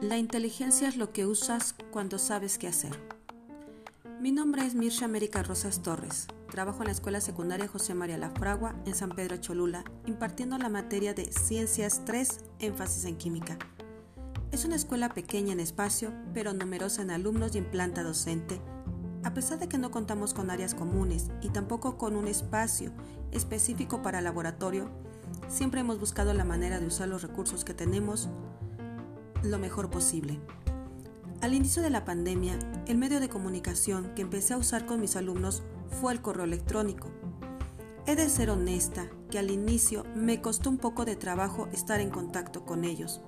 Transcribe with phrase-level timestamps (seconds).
[0.00, 2.98] La inteligencia es lo que usas cuando sabes qué hacer.
[4.20, 6.28] Mi nombre es Mirsha América Rosas Torres.
[6.50, 10.70] Trabajo en la Escuela Secundaria José María La Fragua en San Pedro Cholula, impartiendo la
[10.70, 13.58] materia de Ciencias 3, énfasis en química.
[14.50, 18.62] Es una escuela pequeña en espacio, pero numerosa en alumnos y en planta docente.
[19.24, 22.90] A pesar de que no contamos con áreas comunes y tampoco con un espacio
[23.30, 24.88] específico para laboratorio,
[25.48, 28.28] siempre hemos buscado la manera de usar los recursos que tenemos
[29.44, 30.40] lo mejor posible.
[31.40, 35.16] Al inicio de la pandemia, el medio de comunicación que empecé a usar con mis
[35.16, 35.62] alumnos
[36.00, 37.08] fue el correo electrónico.
[38.06, 42.10] He de ser honesta que al inicio me costó un poco de trabajo estar en
[42.10, 43.20] contacto con ellos.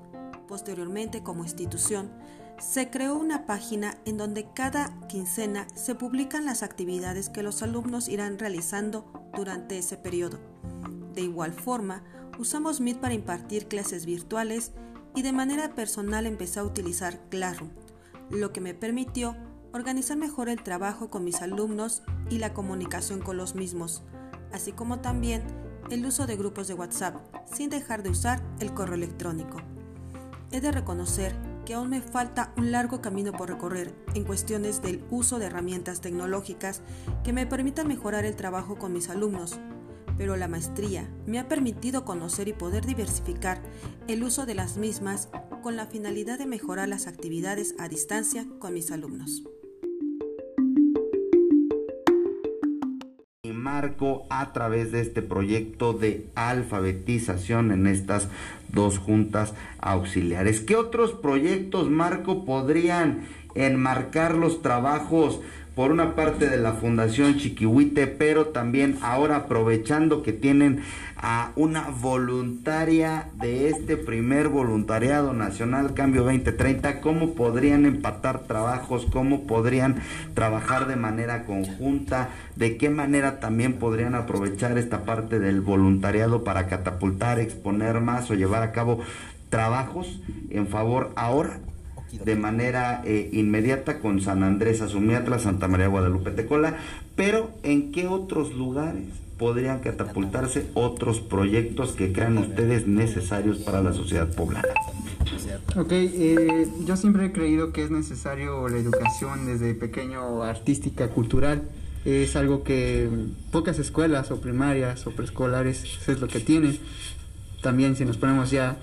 [0.48, 2.10] Posteriormente, como institución,
[2.58, 8.08] se creó una página en donde cada quincena se publican las actividades que los alumnos
[8.08, 9.04] irán realizando
[9.34, 10.38] durante ese periodo.
[11.14, 12.02] De igual forma,
[12.38, 14.72] usamos Meet para impartir clases virtuales
[15.14, 17.70] y de manera personal empecé a utilizar Classroom,
[18.30, 19.36] lo que me permitió
[19.72, 24.02] organizar mejor el trabajo con mis alumnos y la comunicación con los mismos,
[24.52, 25.42] así como también
[25.91, 27.16] el uso de grupos de WhatsApp,
[27.52, 29.58] sin dejar de usar el correo electrónico.
[30.50, 35.04] He de reconocer que aún me falta un largo camino por recorrer en cuestiones del
[35.10, 36.82] uso de herramientas tecnológicas
[37.22, 39.58] que me permitan mejorar el trabajo con mis alumnos,
[40.16, 43.60] pero la maestría me ha permitido conocer y poder diversificar
[44.08, 45.28] el uso de las mismas
[45.62, 49.44] con la finalidad de mejorar las actividades a distancia con mis alumnos.
[53.64, 58.28] marco a través de este proyecto de alfabetización en estas
[58.75, 60.61] dos juntas auxiliares.
[60.61, 65.41] ¿Qué otros proyectos, Marco, podrían enmarcar los trabajos
[65.75, 70.83] por una parte de la Fundación Chiquihuite, pero también ahora aprovechando que tienen
[71.16, 79.47] a una voluntaria de este primer voluntariado nacional Cambio 2030, cómo podrían empatar trabajos, cómo
[79.47, 79.97] podrían
[80.34, 86.69] trabajar de manera conjunta, de qué manera también podrían aprovechar esta parte del voluntariado para
[86.69, 89.00] catapultar, exponer más o llevar a cabo
[89.50, 91.59] trabajos en favor ahora
[92.25, 96.76] de manera eh, inmediata con San Andrés Azumiatla, Santa María Guadalupe Tecola,
[97.16, 99.04] pero ¿en qué otros lugares
[99.38, 104.69] podrían catapultarse otros proyectos que crean ustedes necesarios para la sociedad poblana?
[105.76, 111.62] Ok, eh, yo siempre he creído que es necesario la educación desde pequeño, artística, cultural.
[112.04, 113.08] Es algo que
[113.50, 116.78] pocas escuelas o primarias o preescolares es lo que tienen.
[117.62, 118.76] También si nos ponemos ya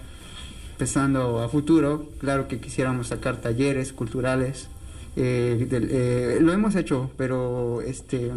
[0.82, 4.68] pensando a futuro, claro que quisiéramos sacar talleres culturales.
[5.16, 8.32] Eh, eh, lo hemos hecho, pero este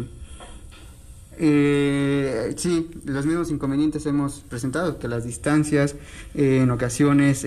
[1.39, 5.95] eh, sí, los mismos inconvenientes hemos presentado, que las distancias,
[6.35, 7.43] en ocasiones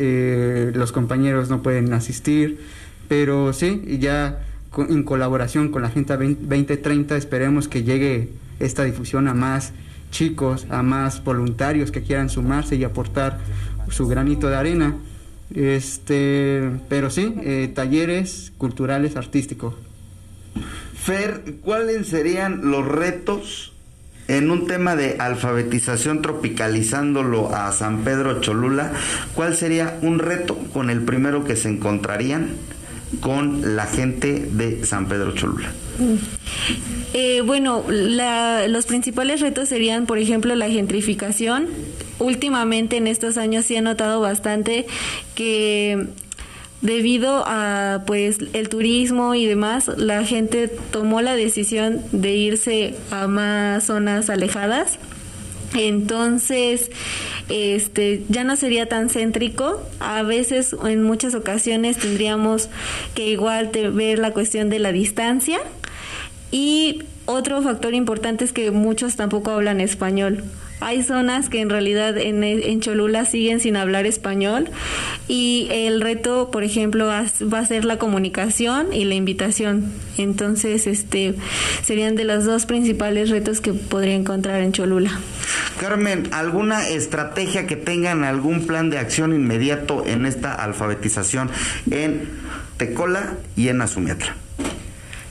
[0.75, 2.59] los compañeros no pueden asistir,
[3.07, 4.45] pero sí, ya
[4.77, 9.73] en colaboración con la Agenda 2030 esperemos que llegue esta difusión a más
[10.11, 13.39] chicos, a más voluntarios que quieran sumarse y aportar
[13.91, 14.97] su granito de arena.
[15.55, 19.75] Este, pero sí, eh, talleres culturales artísticos.
[20.95, 23.73] Fer, ¿cuáles serían los retos
[24.27, 28.93] en un tema de alfabetización tropicalizándolo a San Pedro Cholula?
[29.35, 32.51] ¿Cuál sería un reto con el primero que se encontrarían
[33.21, 35.71] con la gente de San Pedro Cholula?
[37.15, 41.69] Eh, bueno, los principales retos serían, por ejemplo, la gentrificación.
[42.19, 44.87] Últimamente en estos años sí he notado bastante
[45.35, 46.09] que
[46.81, 53.27] debido a pues el turismo y demás, la gente tomó la decisión de irse a
[53.27, 54.99] más zonas alejadas.
[55.75, 56.91] Entonces,
[57.49, 59.83] este ya no sería tan céntrico.
[60.01, 62.69] A veces, en muchas ocasiones, tendríamos
[63.15, 65.61] que igual ver la cuestión de la distancia
[66.51, 70.45] y otro factor importante es que muchos tampoco hablan español.
[70.81, 74.69] Hay zonas que en realidad en, en, Cholula siguen sin hablar español
[75.27, 79.93] y el reto, por ejemplo, va a ser la comunicación y la invitación.
[80.17, 81.35] Entonces, este
[81.83, 85.19] serían de los dos principales retos que podría encontrar en Cholula.
[85.81, 91.51] Carmen, ¿alguna estrategia que tengan algún plan de acción inmediato en esta alfabetización
[91.91, 92.29] en
[92.77, 94.37] Tecola y en Azumiatla?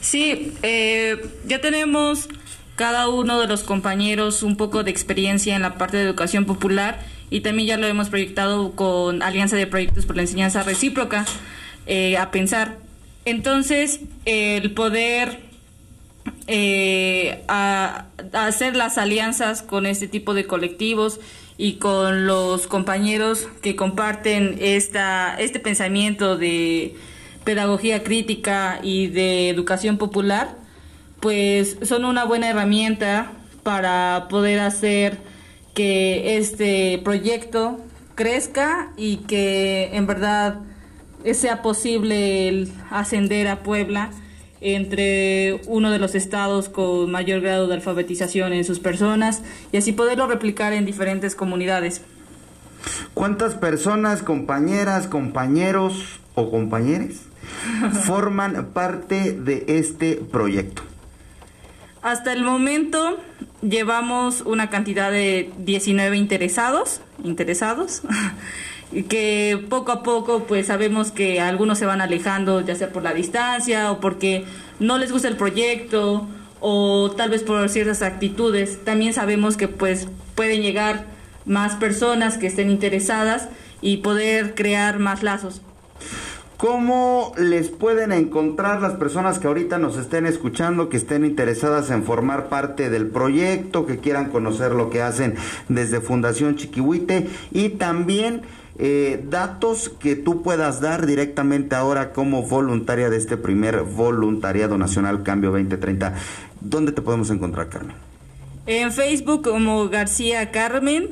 [0.01, 2.29] Sí, eh, ya tenemos
[2.77, 6.99] cada uno de los compañeros un poco de experiencia en la parte de educación popular
[7.31, 11.25] y también ya lo hemos proyectado con Alianza de Proyectos por la Enseñanza Recíproca
[11.87, 12.77] eh, a pensar.
[13.25, 15.39] Entonces, el poder
[16.45, 21.19] eh, hacer las alianzas con este tipo de colectivos
[21.57, 26.95] y con los compañeros que comparten esta, este pensamiento de
[27.43, 30.66] pedagogía crítica y de educación popular,
[31.19, 33.31] pues son una buena herramienta
[33.63, 35.17] para poder hacer
[35.73, 37.79] que este proyecto
[38.15, 40.61] crezca y que en verdad
[41.33, 44.11] sea posible ascender a Puebla
[44.61, 49.91] entre uno de los estados con mayor grado de alfabetización en sus personas y así
[49.91, 52.01] poderlo replicar en diferentes comunidades.
[53.13, 57.23] ¿Cuántas personas, compañeras, compañeros o compañeres
[58.05, 60.83] forman parte de este proyecto?
[62.07, 63.17] Hasta el momento
[63.61, 68.01] llevamos una cantidad de 19 interesados, interesados.
[69.09, 73.13] que poco a poco pues sabemos que algunos se van alejando ya sea por la
[73.13, 74.45] distancia o porque
[74.79, 76.25] no les gusta el proyecto
[76.61, 78.85] o tal vez por ciertas actitudes.
[78.85, 81.03] También sabemos que pues pueden llegar
[81.45, 83.49] más personas que estén interesadas
[83.81, 85.61] y poder crear más lazos.
[86.57, 92.03] ¿Cómo les pueden encontrar las personas que ahorita nos estén escuchando, que estén interesadas en
[92.03, 95.35] formar parte del proyecto, que quieran conocer lo que hacen
[95.69, 98.41] desde Fundación Chiquihuite y también
[98.79, 105.21] eh, datos que tú puedas dar directamente ahora como voluntaria de este primer voluntariado nacional
[105.21, 106.15] Cambio 2030?
[106.59, 107.95] ¿Dónde te podemos encontrar, Carmen?
[108.65, 111.09] En Facebook como García Carmen,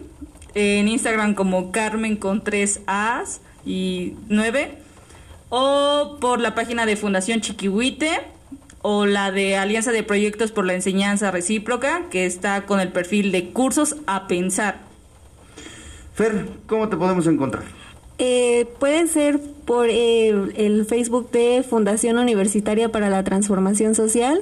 [0.56, 4.85] en Instagram como Carmen con tres A's y nueve
[5.50, 8.10] o por la página de Fundación Chiquihuite
[8.82, 13.32] o la de Alianza de Proyectos por la Enseñanza Recíproca, que está con el perfil
[13.32, 14.80] de Cursos a Pensar.
[16.14, 17.64] Fer, ¿cómo te podemos encontrar?
[18.20, 24.42] Eh, puede ser por el Facebook de Fundación Universitaria para la Transformación Social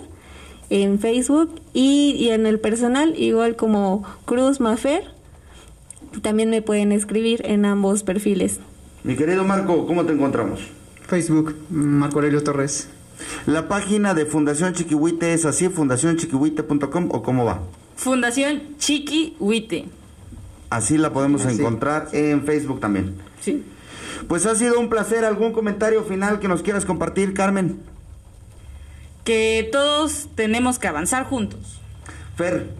[0.69, 5.03] en Facebook y, y en el personal, igual como Cruz Mafer.
[6.21, 8.59] También me pueden escribir en ambos perfiles.
[9.03, 10.59] Mi querido Marco, ¿cómo te encontramos?
[11.13, 12.87] Facebook, Marco Aurelio Torres.
[13.45, 17.61] La página de Fundación Chiquihuite es así, fundacionchiquihuite.com o cómo va?
[17.95, 19.85] Fundación Chiquihuite.
[20.71, 23.13] Así la podemos encontrar en Facebook también.
[23.41, 23.63] Sí.
[24.27, 25.23] Pues ha sido un placer.
[25.23, 27.77] ¿Algún comentario final que nos quieras compartir, Carmen?
[29.23, 31.79] Que todos tenemos que avanzar juntos.
[32.35, 32.71] Fer.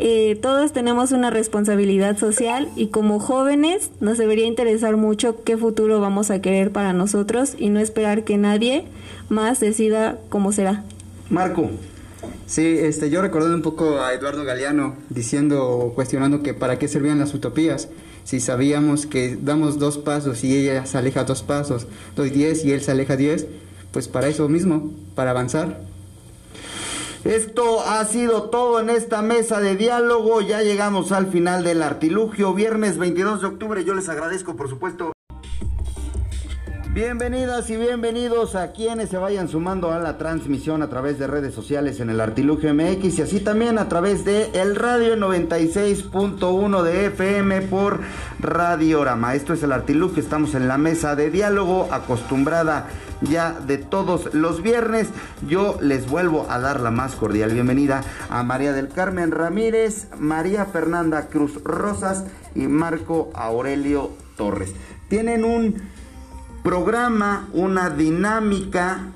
[0.00, 6.00] Eh, todos tenemos una responsabilidad social y como jóvenes nos debería interesar mucho qué futuro
[6.00, 8.84] vamos a querer para nosotros y no esperar que nadie
[9.28, 10.84] más decida cómo será.
[11.30, 11.70] Marco.
[12.46, 17.18] Sí, este, yo recordé un poco a Eduardo Galeano diciendo, cuestionando que para qué servían
[17.18, 17.88] las utopías,
[18.24, 22.72] si sabíamos que damos dos pasos y ella se aleja dos pasos, doy diez y
[22.72, 23.46] él se aleja diez,
[23.92, 25.80] pues para eso mismo, para avanzar.
[27.24, 30.40] Esto ha sido todo en esta mesa de diálogo.
[30.40, 32.54] Ya llegamos al final del artilugio.
[32.54, 33.84] Viernes 22 de octubre.
[33.84, 35.12] Yo les agradezco, por supuesto.
[36.94, 41.54] Bienvenidas y bienvenidos a quienes se vayan sumando a la transmisión a través de redes
[41.54, 47.06] sociales en el Artilugio MX y así también a través de el radio 96.1 de
[47.06, 48.00] FM por
[48.40, 49.34] Radiorama.
[49.34, 52.88] Esto es el Artilugio, estamos en la mesa de diálogo acostumbrada
[53.20, 55.08] ya de todos los viernes.
[55.46, 60.64] Yo les vuelvo a dar la más cordial bienvenida a María del Carmen Ramírez, María
[60.66, 62.24] Fernanda Cruz Rosas
[62.54, 64.72] y Marco Aurelio Torres.
[65.08, 65.76] Tienen un
[66.62, 69.12] programa, una dinámica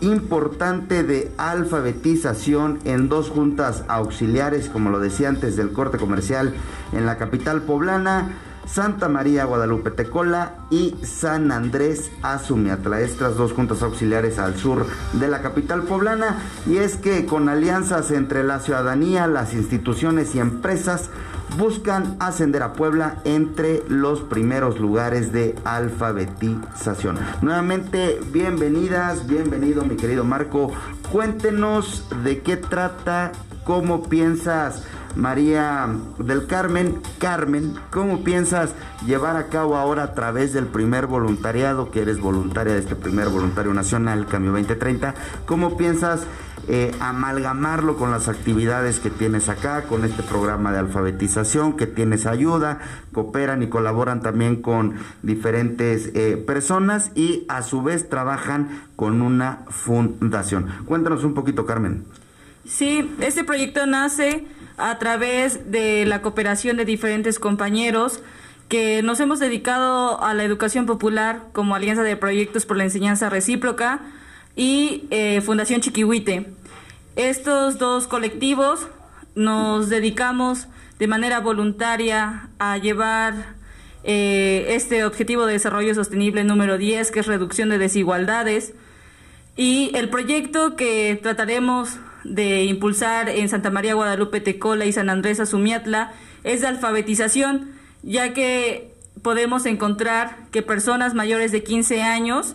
[0.00, 6.54] importante de alfabetización en dos juntas auxiliares, como lo decía antes del corte comercial,
[6.92, 8.32] en la capital poblana,
[8.66, 15.28] Santa María Guadalupe Tecola y San Andrés Azumiatla, estas dos juntas auxiliares al sur de
[15.28, 21.10] la capital poblana, y es que con alianzas entre la ciudadanía, las instituciones y empresas,
[21.58, 27.18] buscan ascender a Puebla entre los primeros lugares de alfabetización.
[27.42, 30.72] Nuevamente, bienvenidas, bienvenido mi querido Marco.
[31.10, 33.32] Cuéntenos de qué trata,
[33.64, 34.84] cómo piensas,
[35.16, 35.88] María
[36.18, 38.74] del Carmen, Carmen, cómo piensas
[39.06, 43.28] llevar a cabo ahora a través del primer voluntariado, que eres voluntaria de este primer
[43.28, 45.14] voluntario nacional, Cambio 2030,
[45.46, 46.26] cómo piensas
[46.68, 52.24] eh, amalgamarlo con las actividades que tienes acá, con este programa de alfabetización, que tienes
[52.24, 52.78] ayuda,
[53.12, 59.64] cooperan y colaboran también con diferentes eh, personas y a su vez trabajan con una
[59.70, 60.68] fundación.
[60.86, 62.04] Cuéntanos un poquito, Carmen.
[62.64, 68.20] Sí, este proyecto nace a través de la cooperación de diferentes compañeros
[68.68, 73.28] que nos hemos dedicado a la educación popular como Alianza de Proyectos por la Enseñanza
[73.28, 74.00] Recíproca,
[74.56, 76.52] y eh, Fundación Chiquihuite.
[77.16, 78.86] Estos dos colectivos
[79.34, 80.66] nos dedicamos
[80.98, 83.54] de manera voluntaria a llevar
[84.04, 88.74] eh, este objetivo de desarrollo sostenible número 10, que es reducción de desigualdades.
[89.56, 95.40] Y el proyecto que trataremos de impulsar en Santa María Guadalupe Tecola y San Andrés
[95.40, 96.12] Azumiatla
[96.44, 97.70] es de alfabetización,
[98.02, 102.54] ya que podemos encontrar que personas mayores de 15 años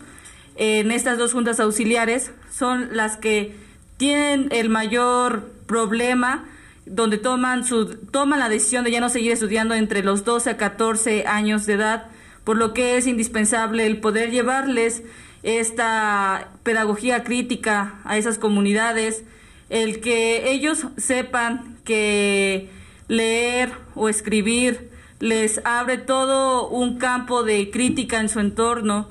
[0.56, 3.56] en estas dos juntas auxiliares son las que
[3.98, 6.46] tienen el mayor problema
[6.86, 10.58] donde toman, su, toman la decisión de ya no seguir estudiando entre los 12 a
[10.58, 12.06] 14 años de edad,
[12.44, 15.04] por lo que es indispensable el poder llevarles
[15.44, 19.24] esta pedagogía crítica a esas comunidades,
[19.70, 22.70] el que ellos sepan que
[23.08, 29.10] leer o escribir les abre todo un campo de crítica en su entorno.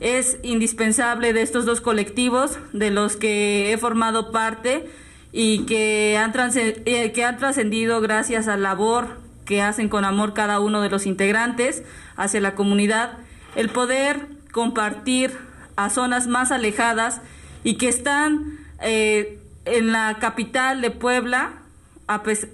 [0.00, 4.88] Es indispensable de estos dos colectivos de los que he formado parte
[5.32, 10.82] y que han, eh, trascendido gracias a la labor que hacen con amor cada uno
[10.82, 11.82] de los integrantes
[12.16, 13.18] hacia la comunidad,
[13.56, 15.36] el poder compartir
[15.76, 17.20] a zonas más alejadas
[17.64, 19.37] y que están eh,
[19.76, 21.52] en la capital de Puebla,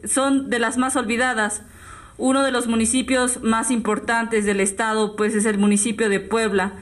[0.04, 1.62] son de las más olvidadas.
[2.16, 6.72] Uno de los municipios más importantes del estado, pues es el municipio de Puebla,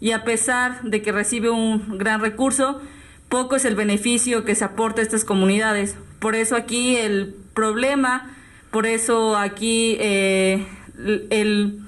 [0.00, 2.80] y a pesar de que recibe un gran recurso,
[3.28, 5.96] poco es el beneficio que se aporta a estas comunidades.
[6.18, 8.30] Por eso aquí el problema,
[8.70, 10.66] por eso aquí eh,
[11.30, 11.80] el,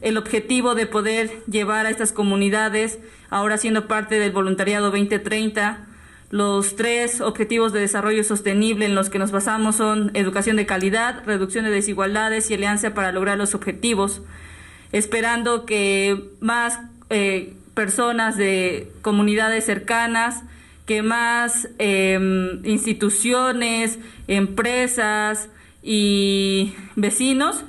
[0.00, 2.98] el objetivo de poder llevar a estas comunidades,
[3.28, 5.86] ahora siendo parte del voluntariado 2030,
[6.30, 11.22] los tres objetivos de desarrollo sostenible en los que nos basamos son educación de calidad,
[11.24, 14.22] reducción de desigualdades y alianza para lograr los objetivos,
[14.92, 16.80] esperando que más
[17.10, 20.42] eh, personas de comunidades cercanas,
[20.86, 25.48] que más em, instituciones, empresas
[25.82, 27.64] y vecinos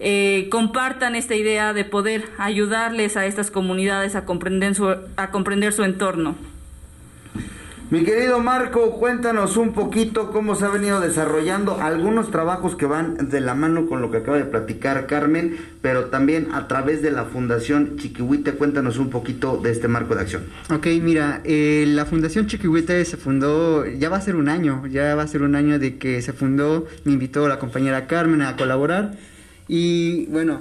[0.00, 5.72] eh, compartan esta idea de poder ayudarles a estas comunidades a comprender su, a comprender
[5.72, 6.36] su entorno.
[7.90, 13.30] Mi querido Marco, cuéntanos un poquito cómo se ha venido desarrollando algunos trabajos que van
[13.30, 17.10] de la mano con lo que acaba de platicar Carmen, pero también a través de
[17.10, 18.52] la Fundación Chiquihuite.
[18.52, 20.42] Cuéntanos un poquito de este marco de acción.
[20.70, 25.14] Ok, mira, eh, la Fundación Chiquihuite se fundó, ya va a ser un año, ya
[25.14, 28.54] va a ser un año de que se fundó, me invitó la compañera Carmen a
[28.58, 29.12] colaborar
[29.66, 30.60] y bueno,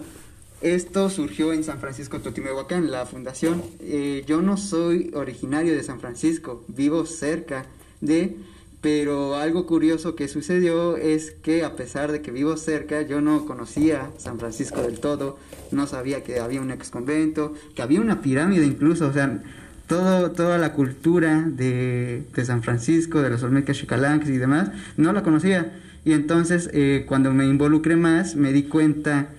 [0.62, 3.62] esto surgió en San Francisco Totimehuacán, la fundación.
[3.80, 7.66] Eh, yo no soy originario de San Francisco, vivo cerca
[8.02, 8.38] de,
[8.82, 13.46] pero algo curioso que sucedió es que a pesar de que vivo cerca, yo no
[13.46, 15.38] conocía San Francisco del todo,
[15.72, 19.44] no sabía que había un ex convento, que había una pirámide incluso, o sea,
[19.88, 25.24] todo, toda la cultura de, San Francisco, de los Olmecas Chicalanques y demás, no la
[25.24, 25.80] conocía.
[26.04, 29.30] Y entonces, eh, cuando me involucré más, me di cuenta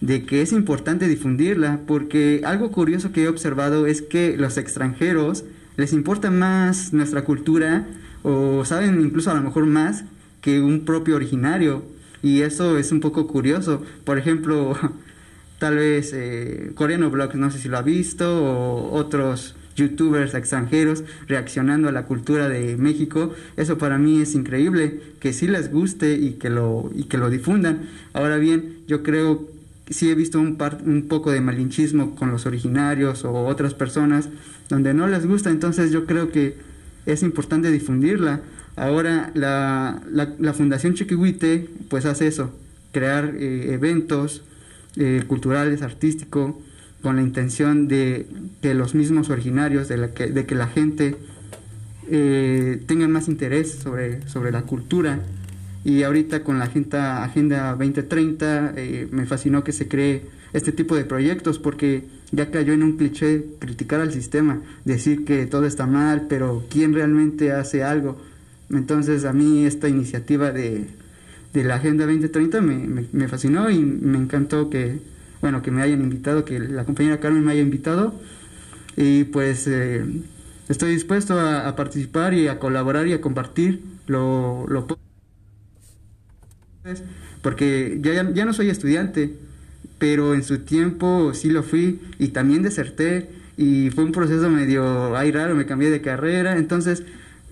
[0.00, 5.44] de que es importante difundirla, porque algo curioso que he observado es que los extranjeros
[5.76, 7.86] les importa más nuestra cultura
[8.22, 10.04] o saben incluso a lo mejor más
[10.40, 11.82] que un propio originario
[12.22, 13.82] y eso es un poco curioso.
[14.04, 14.76] Por ejemplo,
[15.58, 21.88] tal vez eh, Coreano no sé si lo ha visto, o otros youtubers extranjeros reaccionando
[21.88, 26.32] a la cultura de México, eso para mí es increíble, que sí les guste y
[26.32, 27.88] que lo, y que lo difundan.
[28.12, 29.46] Ahora bien, yo creo
[29.90, 34.28] sí he visto un, un poco de malinchismo con los originarios o otras personas
[34.68, 36.56] donde no les gusta, entonces yo creo que
[37.06, 38.42] es importante difundirla.
[38.76, 42.54] Ahora la, la, Fundación Chiquihuite pues hace eso,
[42.92, 44.42] crear eh, eventos
[44.96, 46.54] eh, culturales, artísticos,
[47.02, 48.26] con la intención de
[48.60, 51.16] que los mismos originarios, de, la que, de que la gente
[52.10, 55.20] eh, tenga más interés sobre, sobre la cultura
[55.88, 60.94] y ahorita con la Agenda, agenda 2030 eh, me fascinó que se cree este tipo
[60.94, 65.86] de proyectos porque ya cayó en un cliché criticar al sistema, decir que todo está
[65.86, 68.20] mal, pero ¿quién realmente hace algo?
[68.68, 70.84] Entonces a mí esta iniciativa de,
[71.54, 74.98] de la Agenda 2030 me, me, fascinó y me encantó que,
[75.40, 78.12] bueno, que me hayan invitado, que la compañera Carmen me haya invitado
[78.94, 80.04] y pues eh,
[80.68, 84.97] estoy dispuesto a, participar y a colaborar y a compartir lo, lo
[87.42, 89.34] porque ya, ya no soy estudiante,
[89.98, 95.16] pero en su tiempo sí lo fui y también deserté y fue un proceso medio
[95.16, 97.02] ay raro, me cambié de carrera, entonces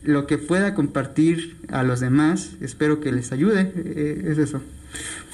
[0.02, 4.62] lo que pueda compartir a los demás, espero que les ayude, eh, es eso.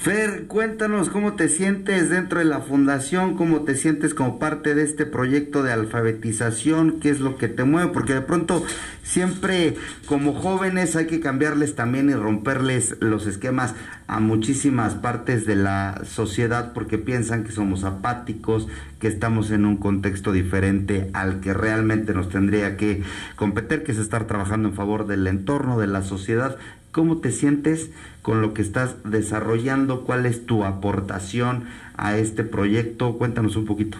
[0.03, 4.83] Fer, cuéntanos cómo te sientes dentro de la fundación, cómo te sientes como parte de
[4.83, 8.65] este proyecto de alfabetización, qué es lo que te mueve, porque de pronto
[9.01, 13.75] siempre como jóvenes hay que cambiarles también y romperles los esquemas
[14.07, 18.67] a muchísimas partes de la sociedad porque piensan que somos apáticos,
[18.99, 23.03] que estamos en un contexto diferente al que realmente nos tendría que
[23.37, 26.57] competir, que es estar trabajando en favor del entorno, de la sociedad.
[26.91, 27.89] ¿Cómo te sientes
[28.23, 30.01] con lo que estás desarrollando?
[30.01, 31.65] ¿Cuál es tu aportación
[31.95, 33.19] a este proyecto?
[33.19, 33.99] Cuéntanos un poquito.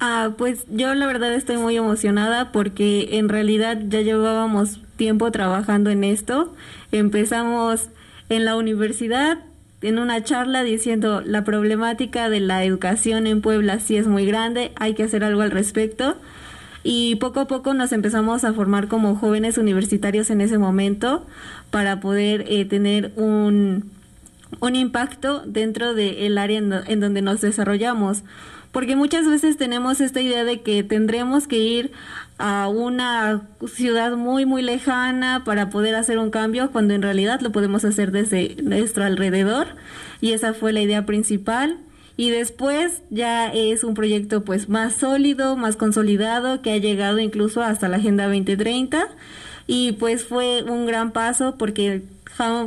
[0.00, 5.90] Ah, pues yo la verdad estoy muy emocionada porque en realidad ya llevábamos tiempo trabajando
[5.90, 6.52] en esto.
[6.90, 7.90] Empezamos
[8.28, 9.38] en la universidad
[9.82, 14.72] en una charla diciendo la problemática de la educación en Puebla sí es muy grande,
[14.76, 16.16] hay que hacer algo al respecto
[16.84, 21.26] y poco a poco nos empezamos a formar como jóvenes universitarios en ese momento
[21.70, 23.90] para poder eh, tener un,
[24.60, 28.22] un impacto dentro del área en, en donde nos desarrollamos.
[28.70, 31.92] Porque muchas veces tenemos esta idea de que tendremos que ir
[32.38, 37.52] a una ciudad muy muy lejana para poder hacer un cambio cuando en realidad lo
[37.52, 39.68] podemos hacer desde nuestro alrededor
[40.20, 41.78] y esa fue la idea principal
[42.16, 47.62] y después ya es un proyecto pues más sólido, más consolidado, que ha llegado incluso
[47.62, 49.08] hasta la Agenda 2030
[49.66, 52.02] y pues fue un gran paso porque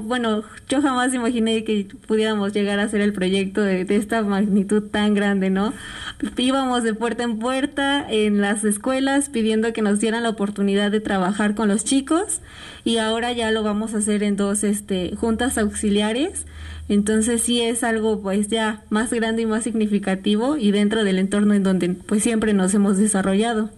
[0.04, 4.84] bueno, yo jamás imaginé que pudiéramos llegar a hacer el proyecto de, de, esta magnitud
[4.84, 5.74] tan grande, ¿no?
[6.38, 11.02] Íbamos de puerta en puerta en las escuelas pidiendo que nos dieran la oportunidad de
[11.02, 12.40] trabajar con los chicos
[12.86, 16.46] y ahora ya lo vamos a hacer en dos este, juntas auxiliares
[16.90, 21.54] entonces sí es algo pues ya más grande y más significativo y dentro del entorno
[21.54, 23.70] en donde pues siempre nos hemos desarrollado.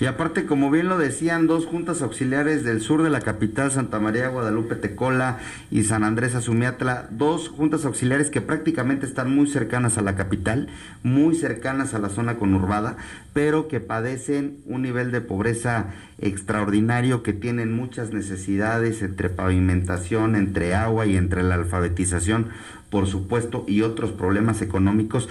[0.00, 4.00] Y aparte, como bien lo decían, dos juntas auxiliares del sur de la capital, Santa
[4.00, 5.21] María, Guadalupe, Tecola
[5.70, 10.68] y San Andrés Azumiatla, dos juntas auxiliares que prácticamente están muy cercanas a la capital,
[11.02, 12.96] muy cercanas a la zona conurbada,
[13.32, 15.86] pero que padecen un nivel de pobreza
[16.18, 22.48] extraordinario, que tienen muchas necesidades entre pavimentación, entre agua y entre la alfabetización,
[22.90, 25.28] por supuesto, y otros problemas económicos.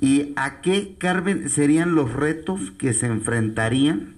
[0.00, 4.13] ¿Y a qué, Carmen, serían los retos que se enfrentarían?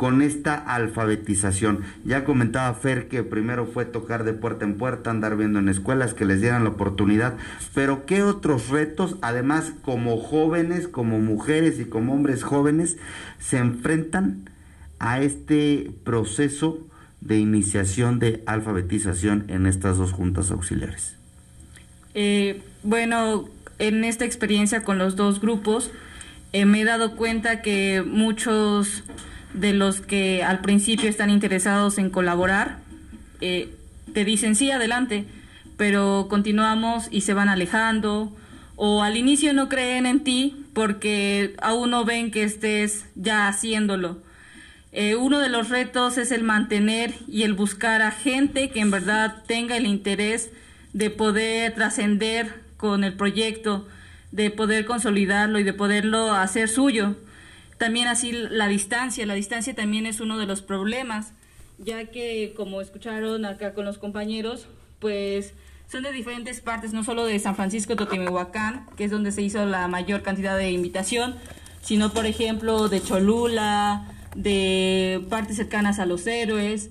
[0.00, 1.84] Con esta alfabetización.
[2.06, 6.14] Ya comentaba Fer que primero fue tocar de puerta en puerta, andar viendo en escuelas
[6.14, 7.34] que les dieran la oportunidad,
[7.74, 12.96] pero ¿qué otros retos, además como jóvenes, como mujeres y como hombres jóvenes,
[13.40, 14.48] se enfrentan
[15.00, 16.78] a este proceso
[17.20, 21.14] de iniciación de alfabetización en estas dos juntas auxiliares?
[22.14, 25.90] Eh, bueno, en esta experiencia con los dos grupos,
[26.54, 29.04] eh, me he dado cuenta que muchos
[29.54, 32.78] de los que al principio están interesados en colaborar,
[33.40, 33.74] eh,
[34.12, 35.24] te dicen sí, adelante,
[35.76, 38.36] pero continuamos y se van alejando,
[38.76, 44.18] o al inicio no creen en ti porque aún no ven que estés ya haciéndolo.
[44.92, 48.90] Eh, uno de los retos es el mantener y el buscar a gente que en
[48.90, 50.50] verdad tenga el interés
[50.92, 53.86] de poder trascender con el proyecto,
[54.32, 57.16] de poder consolidarlo y de poderlo hacer suyo.
[57.80, 61.32] También así la distancia, la distancia también es uno de los problemas,
[61.78, 64.66] ya que como escucharon acá con los compañeros,
[64.98, 65.54] pues
[65.90, 69.64] son de diferentes partes, no solo de San Francisco Totimihuacán, que es donde se hizo
[69.64, 71.36] la mayor cantidad de invitación,
[71.80, 76.90] sino por ejemplo de Cholula, de partes cercanas a los héroes.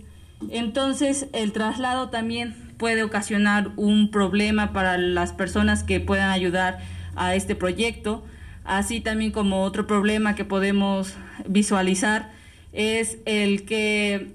[0.49, 6.79] Entonces el traslado también puede ocasionar un problema para las personas que puedan ayudar
[7.15, 8.23] a este proyecto.
[8.69, 11.15] Así también como otro problema que podemos
[11.47, 12.29] visualizar
[12.71, 14.27] es el que,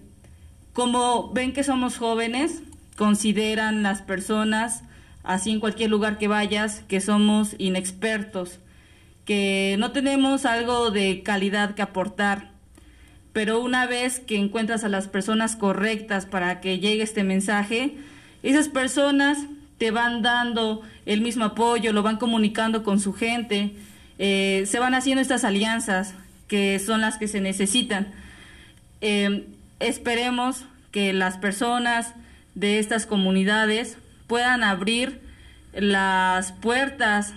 [0.72, 2.60] como ven que somos jóvenes,
[2.96, 4.82] consideran las personas,
[5.22, 8.58] así en cualquier lugar que vayas, que somos inexpertos,
[9.24, 12.50] que no tenemos algo de calidad que aportar.
[13.32, 17.98] Pero una vez que encuentras a las personas correctas para que llegue este mensaje,
[18.42, 19.38] esas personas
[19.78, 23.76] te van dando el mismo apoyo, lo van comunicando con su gente,
[24.18, 26.14] eh, se van haciendo estas alianzas
[26.48, 28.12] que son las que se necesitan.
[29.00, 29.46] Eh,
[29.80, 32.14] esperemos que las personas
[32.54, 35.20] de estas comunidades puedan abrir
[35.72, 37.34] las puertas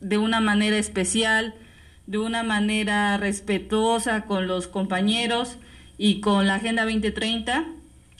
[0.00, 1.54] de una manera especial,
[2.06, 5.56] de una manera respetuosa con los compañeros
[5.98, 7.64] y con la Agenda 2030,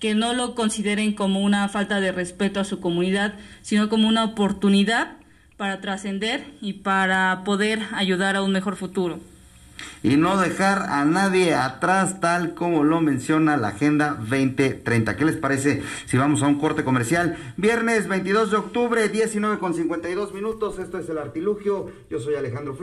[0.01, 4.25] que no lo consideren como una falta de respeto a su comunidad, sino como una
[4.25, 5.17] oportunidad
[5.63, 9.21] para trascender y para poder ayudar a un mejor futuro.
[10.03, 15.17] y no dejar a nadie atrás tal como lo menciona la Agenda 2030.
[15.17, 17.37] ¿Qué les parece si vamos a un corte comercial?
[17.57, 20.81] Viernes 22 de octubre, 19 con 52 minutos.
[20.81, 21.93] Esto es el artilugio.
[22.11, 22.81] Yo soy Alejandro Flores.